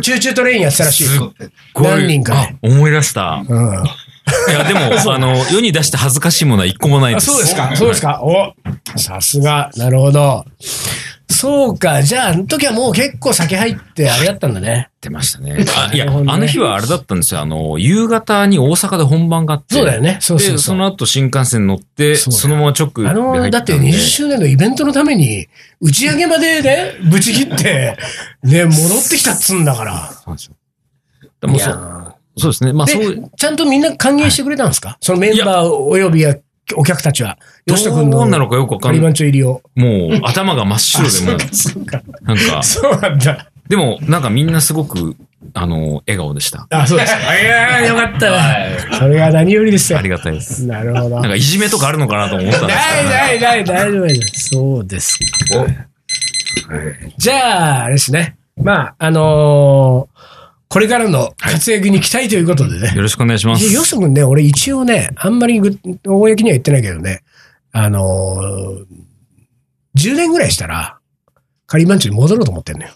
[0.03, 1.19] チューチュートレインやってたらしいよ。
[1.19, 1.51] 撮ってた。
[1.73, 3.43] こういう何人か思い出した。
[3.49, 3.85] うん。
[4.49, 4.81] いや、でも、
[5.13, 7.27] あの、世に出して恥ずかしいものは一個もないであ、す。
[7.27, 8.55] そうですかそうですかお
[8.97, 9.71] さすが。
[9.77, 10.45] なるほど。
[11.33, 12.03] そうか。
[12.03, 14.91] じゃあ、あの時はもう結構酒入ってあれだったんだね。
[15.01, 15.65] 出ましたね。
[15.77, 17.41] あいや、あの日はあれだったんですよ。
[17.41, 19.75] あの、夕方に大阪で本番があって。
[19.75, 20.19] そうだよね。
[20.21, 20.65] そうそうで、そ。
[20.65, 25.49] そうの後新幹線乗って、そそのまま直であの、だって20周年のイベントのために、
[25.81, 27.97] 打ち上げまでね、 ぶち切って、
[28.43, 30.11] ね、戻ってきたっつんだから。
[30.25, 30.55] そうですよ
[31.41, 32.73] でもそう、そうですね。
[32.73, 34.97] まあ、そう、で、ちゃんとみんな歓迎してくれたんですか？
[35.01, 36.35] そのメンバーおよびや、
[36.77, 37.39] お客たちは。
[37.67, 39.13] 吉田君のどうなのかよくわかんない。
[39.13, 39.63] 入りを。
[39.75, 42.03] もう、頭が真っ白でもう、 そうか。
[42.23, 43.47] なんか、そうなんだ。
[43.69, 45.17] でも、なんかみんなすごく、
[45.55, 46.67] あの、笑顔でした。
[46.71, 47.21] あ、そうですか。
[47.41, 48.43] いやーよかったわ。
[48.99, 50.09] それが何よりですよあり。
[50.09, 50.67] がたいです。
[50.67, 51.21] なるほど。
[51.21, 54.49] なんかいじめとかあるのかなと思ったんですけど、ないないない、大丈夫です。
[54.51, 55.25] そうですか。
[57.19, 58.37] じゃあ、あれですね。
[58.57, 60.12] まあ、あのー
[60.73, 62.95] これからの活躍に期待ということでね。
[62.95, 63.75] よろしくお願いします。
[63.75, 67.23] よし君ね、俺一応ね、あんまりぐ公には言ってないけどね、
[67.73, 68.87] あのー
[69.99, 70.99] 10年ぐらいしたら、
[71.67, 72.93] カリバンチョに戻ろうと思ってんのよ。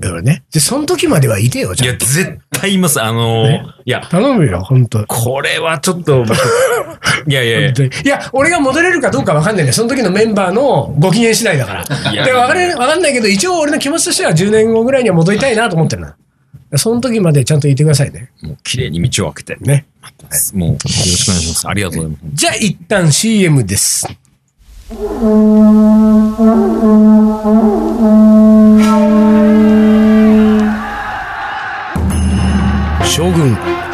[0.00, 0.44] だからね。
[0.52, 1.92] で、その時まではいてよ、いや。
[1.92, 3.02] 絶対います。
[3.02, 6.36] あのーねいや、頼むよ、本当これはちょっと僕、
[7.26, 9.72] いやいやいや本、当にいや、俺が戻れるかどうかわかんないね。
[9.72, 12.12] その時のメンバーのご機嫌次第だから。
[12.12, 16.16] いやで、わかれ、わかんないけど、一応俺の気持ちとしては10年後ぐらいには戻りたいなと思ってるな。
[16.76, 18.30] その時までちゃんといてくださいね。
[18.42, 19.86] もう綺麗に道を開けて、ね。
[20.54, 21.68] もうよろしくお願いします。
[21.68, 22.34] ありがとうございます。
[22.34, 24.06] じゃあ、一旦 CM です。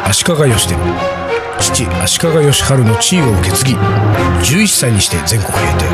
[0.07, 0.77] 足利義輝
[1.59, 5.85] 父足利義晴の地位を受け継ぎ11歳にして全国平定。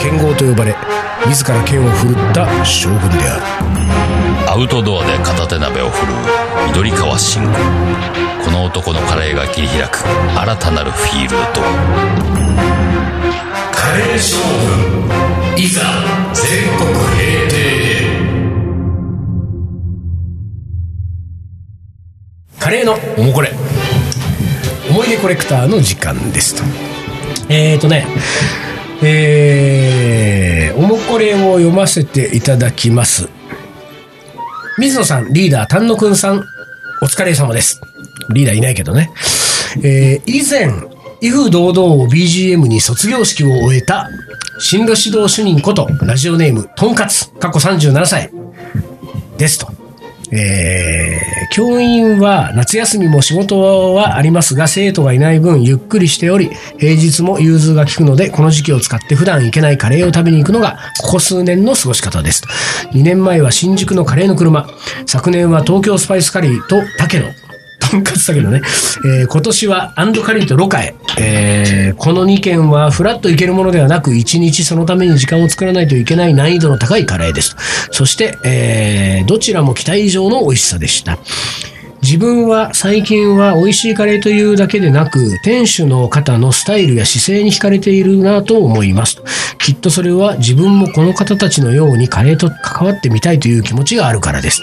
[0.00, 0.76] 剣豪と呼ばれ
[1.26, 3.42] 自ら剣を振るった将軍である。
[4.54, 6.16] アウトドアで片手鍋を振るう
[6.68, 7.48] 緑川信吾
[8.44, 11.36] この男のカレーが切り開く新たなるフィールド
[13.72, 14.36] カレー将
[15.54, 15.80] 軍いざ
[16.34, 17.43] 全国平定
[22.74, 23.52] レーのおもこれ。
[24.90, 26.64] 思い出コレクターの時間ですと。
[27.48, 28.06] えーとね。
[29.02, 33.28] えー、おもこれを読ませていただきます。
[34.78, 36.44] 水野さんリーダー丹野くんさん
[37.00, 37.80] お疲れ様です。
[38.30, 39.10] リーダーいないけどね。
[39.82, 40.68] えー以前
[41.20, 44.10] 威風堂々を BGM に卒業式を終えた
[44.58, 48.30] 進路指導主任ことラジオネームとんかつ過去37歳
[49.38, 49.83] ですと。
[50.32, 62.42] えー教員は夏休みも仕事はありますが生徒がいない分ゆっくりしており平日も融通が利くのでこの時期を使って普段行けないカレーを食べに行くのがここ数年の過ごし方です。
[62.90, 64.68] 2年前は新宿のカレーの車。
[65.06, 67.43] 昨年は東京スパイスカリーと竹野と
[67.94, 68.62] んかつだけどね、
[69.06, 77.56] えー今年はアンドカリンとロカへ、えーこの2軒はフラッといけるものではなく1日そのために時間を作らないといけない難易度の高いカレーです。
[77.90, 81.18] そして、えーどちらも期待以上の美味しさでした。
[82.04, 89.22] 自分は最近は美味しいカレーというだけでなく、店主の方のスタイルや姿勢に惹かれているなと思います。
[89.58, 94.62] きっとそれは自分もこの方たちのようにカレーと関わってみたいという気持ちがあるからです。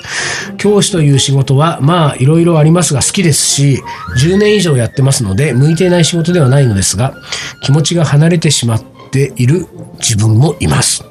[0.57, 3.81] 教師という仕事はまあいろいろありますが好きですし、
[4.19, 7.15] 10年以上やってますので向いていない仕事ではないのですが、
[7.63, 9.65] 気持ちが離れてしまっている
[9.97, 11.03] 自分もいます。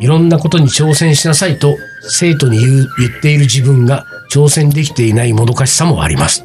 [0.00, 1.76] いろんなことに挑戦しなさいと
[2.08, 6.44] 生徒に言言っている自分が挑戦できていないもどかしさもあります。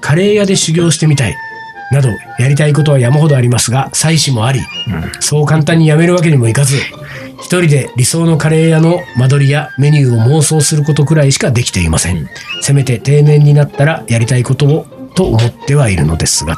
[0.00, 1.36] カレー屋で修行してみたい。
[1.92, 4.60] など、やりたいことは山ほどありますが、妻子もあり、
[5.20, 6.76] そう簡単にやめるわけにもいかず、
[7.40, 12.28] 一人で理想のカレー屋の間取りやメニューを妄想することくらいしかできていません。
[12.60, 16.56] せめて定年になったらやりたいことをと思ってはいるのですが、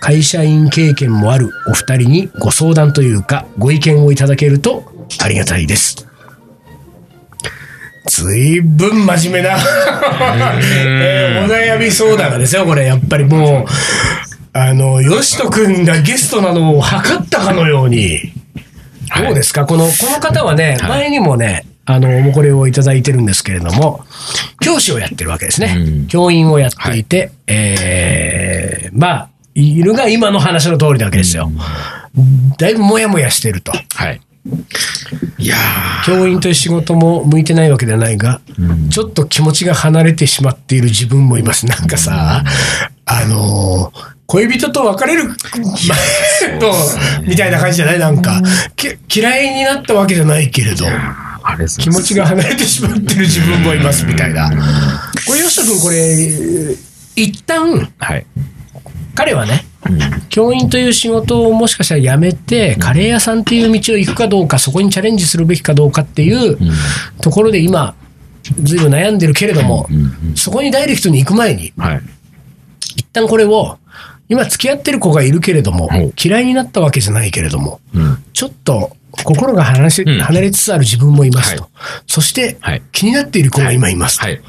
[0.00, 4.84] 会社員経験もあるお二人にご相談というか、ご意見をいただけると
[5.20, 6.06] ありがたいです。
[8.22, 9.56] ずいぶん真面目な、
[10.86, 12.86] えーお悩み相談がですよ、これ。
[12.86, 13.66] やっぱりもう、
[14.52, 18.32] あの、よしとくんがゲストなのを測ったかのように。
[19.16, 24.04] どうですか、この、この方はね、前にもね、あの、おもこれをいただいてるんですけれども、
[24.60, 25.74] 教師をやってるわけですね。
[25.76, 31.50] うん教員をやっていて、えーまあ、いるが今の話の通りなわけですよ。
[32.58, 33.72] だいぶもやもやしてると。
[33.94, 34.20] はい。
[35.38, 35.56] いや
[36.04, 38.40] 教員という仕事も向いてないわけではないが、
[38.90, 41.66] ちょっと気持ちが離れてしまっている自分もいます。
[41.66, 42.44] なんかさ、
[43.06, 46.74] あのー恋人と別れる前と、
[47.28, 47.98] みたいな感じじゃない？
[47.98, 48.40] なんか、
[48.74, 50.86] き嫌いになったわけじゃないけれど、
[51.78, 54.48] 気持ちが離れてしまってる自分もいます、みたいな。
[55.26, 56.74] これ、吉田君、これ、
[57.16, 58.26] 一旦、はい。
[59.14, 59.64] 彼はね、
[60.28, 66.58] 教員という仕事をもしかしたら辞めて、カレー屋さんっていう道を行くかどうか、そこにチャレンジするべきかどうかっていう
[67.20, 67.94] ところで今、
[68.62, 69.88] ずいぶん悩んでるけれども、
[70.34, 72.02] そこにダイレクトに行く前に、はい。
[72.96, 73.78] 一旦これを、
[74.28, 78.24] 今付き合ってる子がいるけれどもはい、嫌いになったわけじゃないけれども、うん。
[78.32, 80.18] ちょっと心が離れしうん。
[80.18, 81.62] 離れつつある自分もいますと。
[81.62, 81.68] は。
[82.06, 84.24] そしてはい、気になっている子が今いますと。
[84.24, 84.40] はい。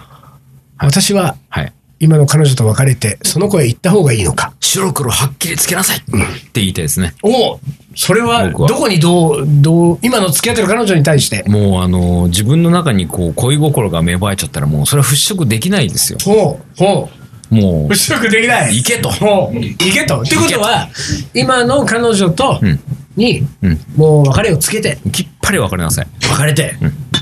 [0.78, 1.74] 私は、はい。
[2.06, 4.54] 今の彼女と別れて、その子へ行った方がいいのか。
[4.60, 7.16] 白黒はっきりつけなさいって言いたいですね。
[7.24, 7.60] お
[7.96, 11.44] それは、どこにどう、どう、今の付き合ってる彼女に対して。
[11.48, 16.20] もうあの、自分の中にこう恋心が芽生えちゃったらもうそれは払拭できないですよ。
[16.24, 17.10] ほう、ほ
[17.52, 17.56] う。
[17.56, 18.76] もう、払拭できない。
[18.78, 20.22] 行けとほう、行けと。
[20.22, 20.90] ってことは、
[21.34, 22.80] 今の彼女とうん、
[23.16, 26.08] に、うんもう別れをつけて、きっぱり別れなさい。
[26.22, 26.76] 別れて、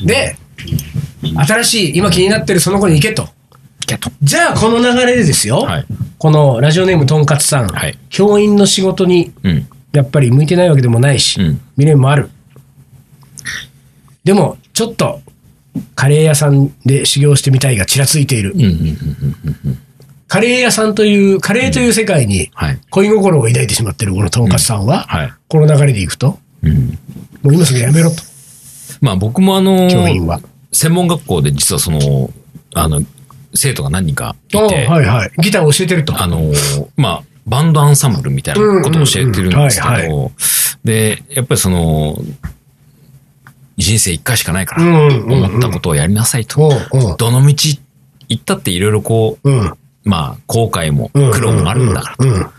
[0.04, 0.36] で、
[1.48, 3.30] 新しい、今気になってるその子に行けと。
[3.86, 4.12] けと。
[4.22, 5.62] じゃあ、この流れでですよ。
[5.62, 5.86] はい。
[6.18, 9.68] このラジオネームとんかつさん、はい教員の仕事にうん。
[9.92, 12.30] やっぱり向いてないわけでもないし、うん未練もある。
[14.24, 15.22] でも、ちょっと、
[15.96, 18.56] カレー屋さんで修行してみたいがちらついている。
[20.28, 22.80] カレー屋さんという、カレーという世界にはい。
[22.90, 25.34] 恋心を抱いてしまっているこのとんかつさんは、はい。
[25.48, 26.98] この流れでいくと、うん。
[27.44, 28.16] もう今すぐやめろと、
[29.02, 30.40] まあ僕もあの、教員は。
[30.72, 32.32] 専門学校で実はその、
[32.74, 33.04] あの、
[33.54, 35.32] 生徒が何人かいあて、はいはい。
[35.40, 36.22] ギターを教えてると。
[36.22, 36.52] あの、
[36.96, 40.32] まあ、バンドアンサンブルみたいなことを教えてるんですけど、
[40.84, 42.18] で、やっぱりその、
[43.78, 46.72] 人生一回しかないから、思ったことをやりなさいと。
[47.18, 47.56] どの道
[48.30, 49.74] 行ったっていろいろこう、うん。
[50.04, 52.52] まあ、後悔もうん苦労もあるんだからと。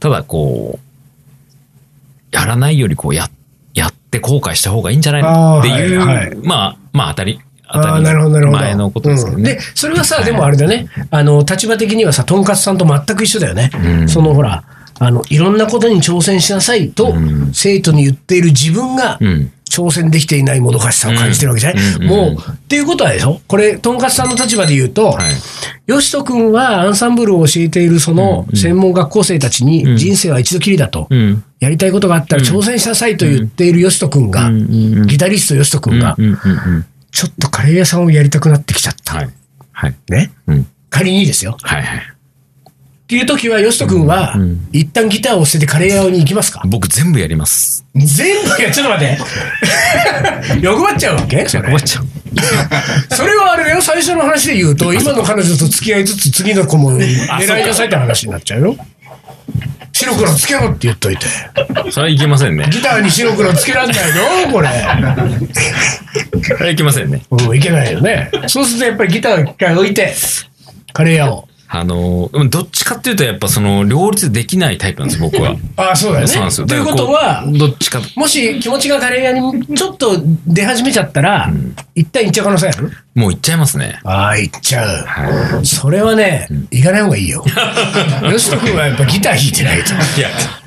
[0.00, 3.28] ただこう、やらないよりこう、や、
[3.74, 5.60] やって後悔した方がいいんじゃないの？
[5.60, 7.40] っていう、はいはいまあ、まあ当たり、
[7.72, 8.58] あなるほど、なるほど。
[8.58, 9.52] 前のことですけどね。
[9.52, 9.56] うん。
[9.56, 13.70] で、それはさ、でもあれだね、あの、立場的にはさ、とんかつさんと全く一緒だよね。
[13.74, 14.08] うん。
[14.08, 14.64] そのほら、
[14.98, 17.50] あの、いろんなことに挑戦しなさいと、うん。
[17.52, 19.52] 生徒に言っている自分が、うん。
[19.70, 22.06] 挑戦できていないもどかしさを感じてるわけじゃない、うん。
[22.06, 22.36] もう、うん。
[22.36, 23.40] っていうことはでしょ？
[23.48, 25.32] これ、とんかつさんの立場で言うと、はい。
[25.86, 28.56] よしとくんはアンサンブルを教えているそのうん。
[28.56, 29.68] 専門学校生たちうん。
[29.68, 31.42] に、人生は一度きりだと、うん。
[31.58, 36.16] やりたいことがあったら挑戦しなさいと言っているよしとくんが、ギタリストよしとくんが。
[37.12, 39.16] ちょっとカレー屋さんをやりたくなってきちゃった。
[39.16, 39.28] はい。
[39.70, 39.94] はい。
[40.08, 40.32] ね？
[40.46, 40.66] うん。
[40.90, 41.56] 仮にですよ。
[41.62, 41.98] はいはい。
[41.98, 42.02] っ
[43.06, 44.34] ていう時は、よしとくんは、
[44.72, 46.62] 一旦ギターを捨ててカレー屋に行きますか？
[46.64, 47.84] 僕全部やります。
[47.94, 49.18] 全部、いや、ちょっと待って。
[50.64, 51.46] 欲張っちゃうわけ？
[51.46, 52.06] それ終わっちゃう。
[53.14, 57.12] それはあれだよ、最初の話で言うと、今の彼女と付き合いつつ、次の子も狙
[57.62, 58.76] いなさいって話になっちゃうよ。
[60.02, 61.26] 白黒つけろって言っといて。
[61.90, 62.68] それはいけませんね。
[62.70, 63.96] ギターに白黒つけらんない
[64.46, 64.52] の？
[64.52, 64.68] これ。
[66.42, 67.22] それはいけませんね。
[67.30, 68.30] うん、いけないよね。
[68.48, 70.14] そうするとやっぱりギターを一回置いて、
[70.92, 71.48] カレー屋を。
[71.74, 75.56] あの、でもどっちかっていうと、やっぱその、両立できないタイプなんです、 僕は。
[75.76, 76.28] ああ、そうだよね。
[76.30, 76.66] そうなんですよ。
[76.66, 81.50] ということはどっちか、もし気持ちがカレー屋にちょっと出始めちゃったら、
[81.94, 82.92] 一旦行っちゃう可能性ある？
[83.14, 84.00] もう行っちゃいますね。
[84.04, 84.88] ああ、行っちゃう。
[85.06, 87.42] はそれはね、行かない方がいいよ。
[88.30, 89.92] よしとくんはやっぱギター弾いてないと。
[89.92, 89.96] い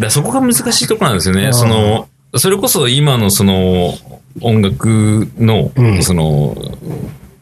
[0.01, 1.53] や、そこが難しいところなんですよね。
[1.53, 3.95] その、それこそ今のその、
[4.41, 6.55] 音楽の、うんその、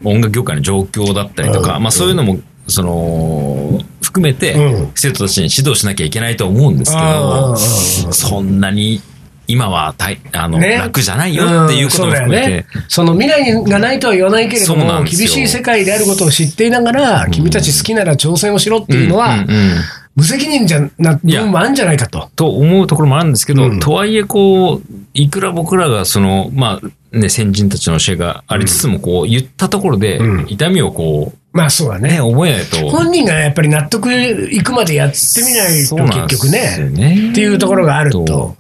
[0.04, 9.02] 音楽業界の状況だったりとか、うんまあそういうのも、その、含めてうん、生徒たちに指導しなきゃいけないと思うんですけうんうんどうん、そんなに、
[9.48, 10.78] 今は大、あの、ね。
[10.78, 19.72] 楽じゃないよっていうことも含めて、その未来がないとは言わないけれども、厳しい世界であることを知っていながら、君たち好きなら挑戦をしろっていうのは、うんうんうん。
[20.16, 22.30] 無責任じゃな部分もあるんじゃないかと。
[22.36, 23.80] と思うところもあるんですけど、うん。
[23.80, 24.82] とはいえこう、
[25.14, 32.18] いくら僕らがその、まあね、先人たちの教えがありつつも、こう、言ったところでうん、痛みをこまあそうだう、ね、ね。
[32.18, 32.90] 覚えないと。
[32.90, 37.32] 本人がやっぱり納得いくまでやってみないそうとなんです結局よね、ね。
[37.32, 38.58] っていうところがあるとと。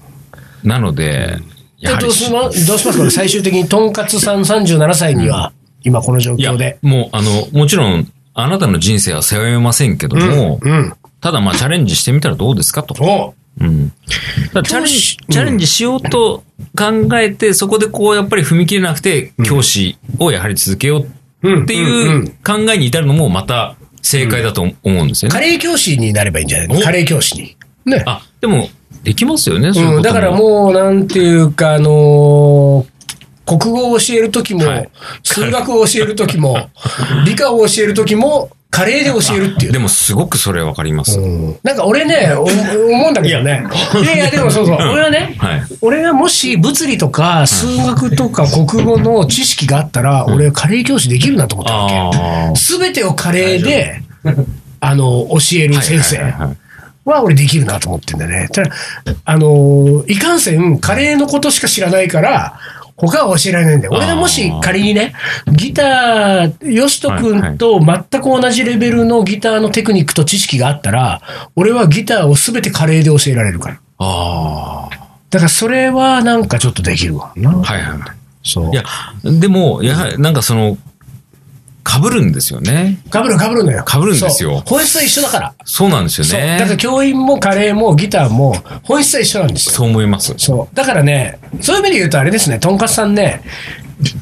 [0.63, 1.39] なので、
[1.79, 3.11] やはりどうしまどうしますか？
[3.11, 5.51] 最終的にとんかつさん37歳には、
[5.83, 10.93] 今この状いや況で。、もう、あの、もちろん、あなたの人生は背負えませんけども、うん。
[11.19, 12.95] ただまあチャレンジしてみたらどうですかと。
[13.03, 13.89] おうん。
[13.89, 13.95] だか
[14.53, 16.43] らチャレンジ、チャレンジしようと
[16.77, 25.33] 考えて、そこでこう、やっぱり踏み切れなくて、教師をやはり続けよううんっていう考えに至るのもまた正解だと思うんですよね。
[25.33, 27.55] カレー教師になればいいんじゃないカレー教師に。
[27.85, 28.03] ね。
[28.05, 28.69] あ、でも、
[29.03, 32.93] できますよね、そういうだからもう、なんていうか、あのー
[33.45, 34.89] 国語を教えるときも、はい
[35.21, 36.69] 数学を教えるときも、
[37.25, 39.71] 理科を教えるときも、カレーで教えるっていう。
[39.71, 41.19] でもすごくそれわかります。
[41.19, 43.63] うんなんか俺ね、お思うんだけどね。
[44.01, 44.75] いやいや、でもそうそう。
[44.75, 45.61] 俺はね、はい。
[45.81, 52.59] 俺がもし物理とか数学とか国語の知識があったら、俺カレー教師できるなと思ったわけ。
[52.59, 54.01] すべてをカレーで、
[54.79, 56.33] あの、教える先生
[57.05, 58.47] は俺できるなと思ってんだよね。
[58.51, 58.71] ただ、
[59.23, 62.59] あの、いかんせんカレーのことしか知らないから、
[62.95, 63.93] 他は教えられないんだよ。
[63.93, 65.13] 俺がもし仮にね、
[65.51, 71.21] ギター、よしとくんと全く同じレベルのギターのテクニックと知識があったら、
[71.55, 73.79] 俺はギターをすべてカレーで教えられるから。
[73.99, 74.89] あ
[75.29, 77.51] だからそれはなんかちょっとできるわな。
[77.51, 77.55] あ。
[77.61, 77.99] はいはい。
[78.43, 78.71] そう。
[78.71, 78.83] いや、
[79.23, 80.77] でも、やはり、なんかその、
[81.85, 82.99] 被るんですよね。
[83.09, 83.83] かぶるかぶるのよ。
[83.87, 85.53] 被るんですよ本質は一緒だから。
[85.65, 86.27] そうなんですよ。
[86.39, 86.57] ね。
[86.59, 89.75] だから教員もカレーもギターも本質は一緒なんですよ。
[89.75, 90.33] そう思います。
[90.37, 90.75] そう。
[90.75, 93.41] だからね、そういう意味で言うとあれですね、とんかつさんね、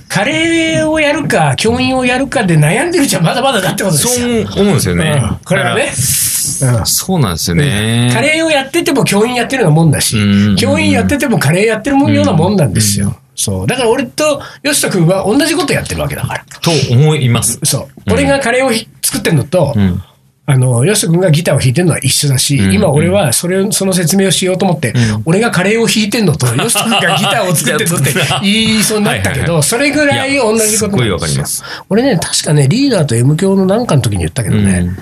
[0.08, 4.48] カレーをやるか、教員をやるかで悩んでるじゃまだまだだってことですそうよ。
[4.56, 5.22] 思うんですよね。
[5.24, 5.84] うんこれはね。
[5.84, 8.10] うんそうなんですよね。
[8.14, 13.16] カレーをやってても教員やってるようなもんだしうん、教員やっててもカレーやってるようなもんなんですよ。
[13.36, 13.68] そう。
[13.68, 16.46] だから俺と吉田君は同じことやってるわけだから。
[16.62, 17.60] と思います。
[17.64, 17.82] そう。
[18.06, 20.02] うん俺がカレーをひ作ってんのと、うん。
[20.48, 24.94] あの、吉田君がギターを弾いてるのは一緒だし、うん今俺はそれを、その説明をしようと思って、
[25.26, 31.64] 俺がカレーを弾いてんのと、 吉田君がギターを作ってんのって言いそうになったけど、はいはいはいそれぐらい同じことなんです。
[31.90, 34.98] 俺ね、確かね、リーダーと M 教のなんかの時に言ったけどね、うん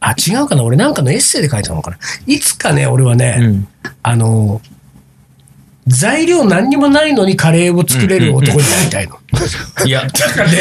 [0.00, 3.68] あ、違うかな俺なんかのエッセイで書いたのかないつかね、俺はね、うん
[4.02, 4.60] あの、
[5.88, 9.18] 材料何にもないのにカレーを作れる男になりたいの。
[9.86, 10.58] いや、だからね、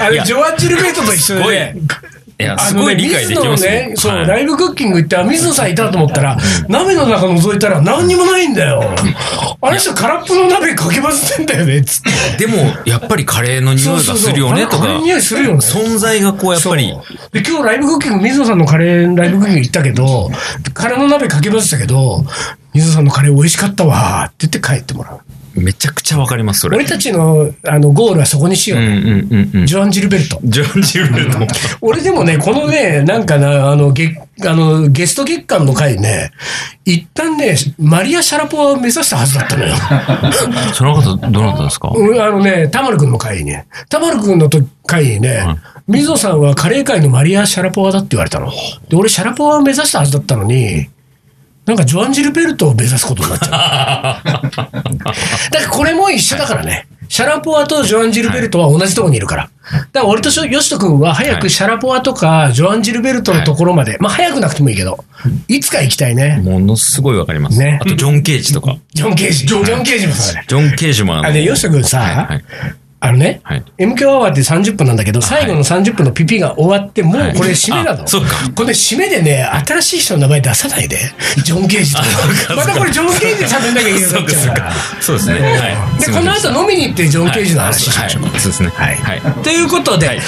[0.00, 2.44] あれ、ジョアン・ジルベートと一緒でね、い。
[2.44, 3.70] や、すごい理解できますよ。
[3.72, 4.26] ね、そう、はい。
[4.26, 6.38] ライブクッキング行って、あ、水野さんいたと思ったら、
[6.68, 8.82] 鍋の中覗いたら何にもないんだよ。
[9.60, 12.02] あの人空っぽの鍋かけ混ぜてんだよね、つっ
[12.36, 12.46] て。
[12.46, 14.86] でも、やっぱりカレーの匂いがするよね、とかそうそうそう。
[14.86, 15.58] あれあれ、匂いするよね。
[15.58, 16.94] 存在がこう、やっぱり、
[17.32, 20.30] で、今日ライブクッキング、水野さんのカレーライブクッキング行ったけど、
[20.74, 22.24] カレーの鍋かけ混ぜたけど、
[22.74, 25.20] 水野さんのカレー美味しかったわって言って帰ってもらう。
[25.60, 26.76] めちゃくちゃわかります、それ。
[26.76, 28.80] 俺たちのあのゴールはそこにしよう。
[28.80, 29.66] うんうんうんうん。
[29.66, 30.38] ジョアン・ジルベルト。
[30.44, 31.38] ジョン・ジルベルト。
[31.80, 34.16] 俺でもね、このね、なんかな、あの、ゲ
[34.46, 36.30] あのゲスト月間の回ね、
[36.84, 39.74] 一旦ね、マリア・シャラポワを目指したはずだったのよ。
[40.74, 41.90] その方、どうなったんですか？
[41.92, 45.40] うんあのね、タマル君の回にね、タマル君のと回にね、
[45.88, 48.52] 水野さんはカレー界のマリア・シャラポワだって言われたの。
[48.88, 50.88] で、俺、シャラポワを目指したはずだったのに、
[51.68, 54.26] なんかジョアン・ジルベルトを目指すことになっちゃう。
[55.52, 56.86] だからこれも一緒だからね。
[57.10, 59.50] シャラポワとジョアン・ジルベルトは同じところにいるから。
[59.70, 65.04] だから俺とヨシト君は早くシャラポワとかジョアン・ジルベルトのところまで、まあ早くなくてもいいけど、
[65.46, 66.40] いつか行きたいね。
[66.42, 67.58] ものすごいわかります。
[67.58, 68.76] ねあと、ジョン・ケージとか。
[68.94, 69.46] ジョン・ケージ。
[69.46, 70.46] ジョン・ケージもそうだね。
[70.48, 72.40] ジョン・ケージもあのあ、で、ヨシト君さ、
[73.00, 78.02] あのね、はい MQ アワーって30分なんだけど、最後の30分のピピが終わって、もうこれ締めなの。
[78.02, 80.98] あそうかこれ締めでね、新しい人の名前出さないで。
[81.44, 82.56] ジョン・ケージとか。
[82.56, 84.72] またこれジョン・ケージで喋んなきゃいけなくなっちゃうから。
[85.00, 85.40] そうですね。
[85.40, 86.00] はい。
[86.00, 88.22] で、この後飲みに行ってジョン・ケージの話しましょう。
[88.24, 88.68] はいそうですね。
[88.74, 89.20] はいはい。
[89.44, 90.18] ということで、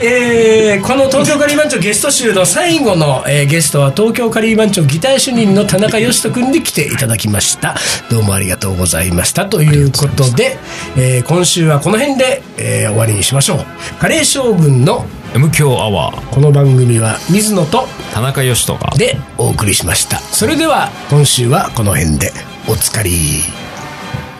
[0.00, 7.76] えーこの東京カリー番長ゲスト集の最後の、えーゲストは東京カリー番長ギター主任の田中義人君に来ていただきました。
[8.10, 9.46] どうもありがとうございました。
[9.46, 10.56] ということで、
[10.96, 13.58] えー今週はこの辺で、えー終わりにしましょう。
[14.00, 18.90] カレー将軍の M 強アワー、この番組は水野と田中義人が。
[18.96, 20.18] でお送りしました。
[20.18, 22.32] それでは今週はこの辺で
[22.68, 23.10] おつかり。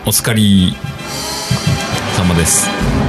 [0.05, 0.41] お疲れ
[2.17, 3.04] 様です。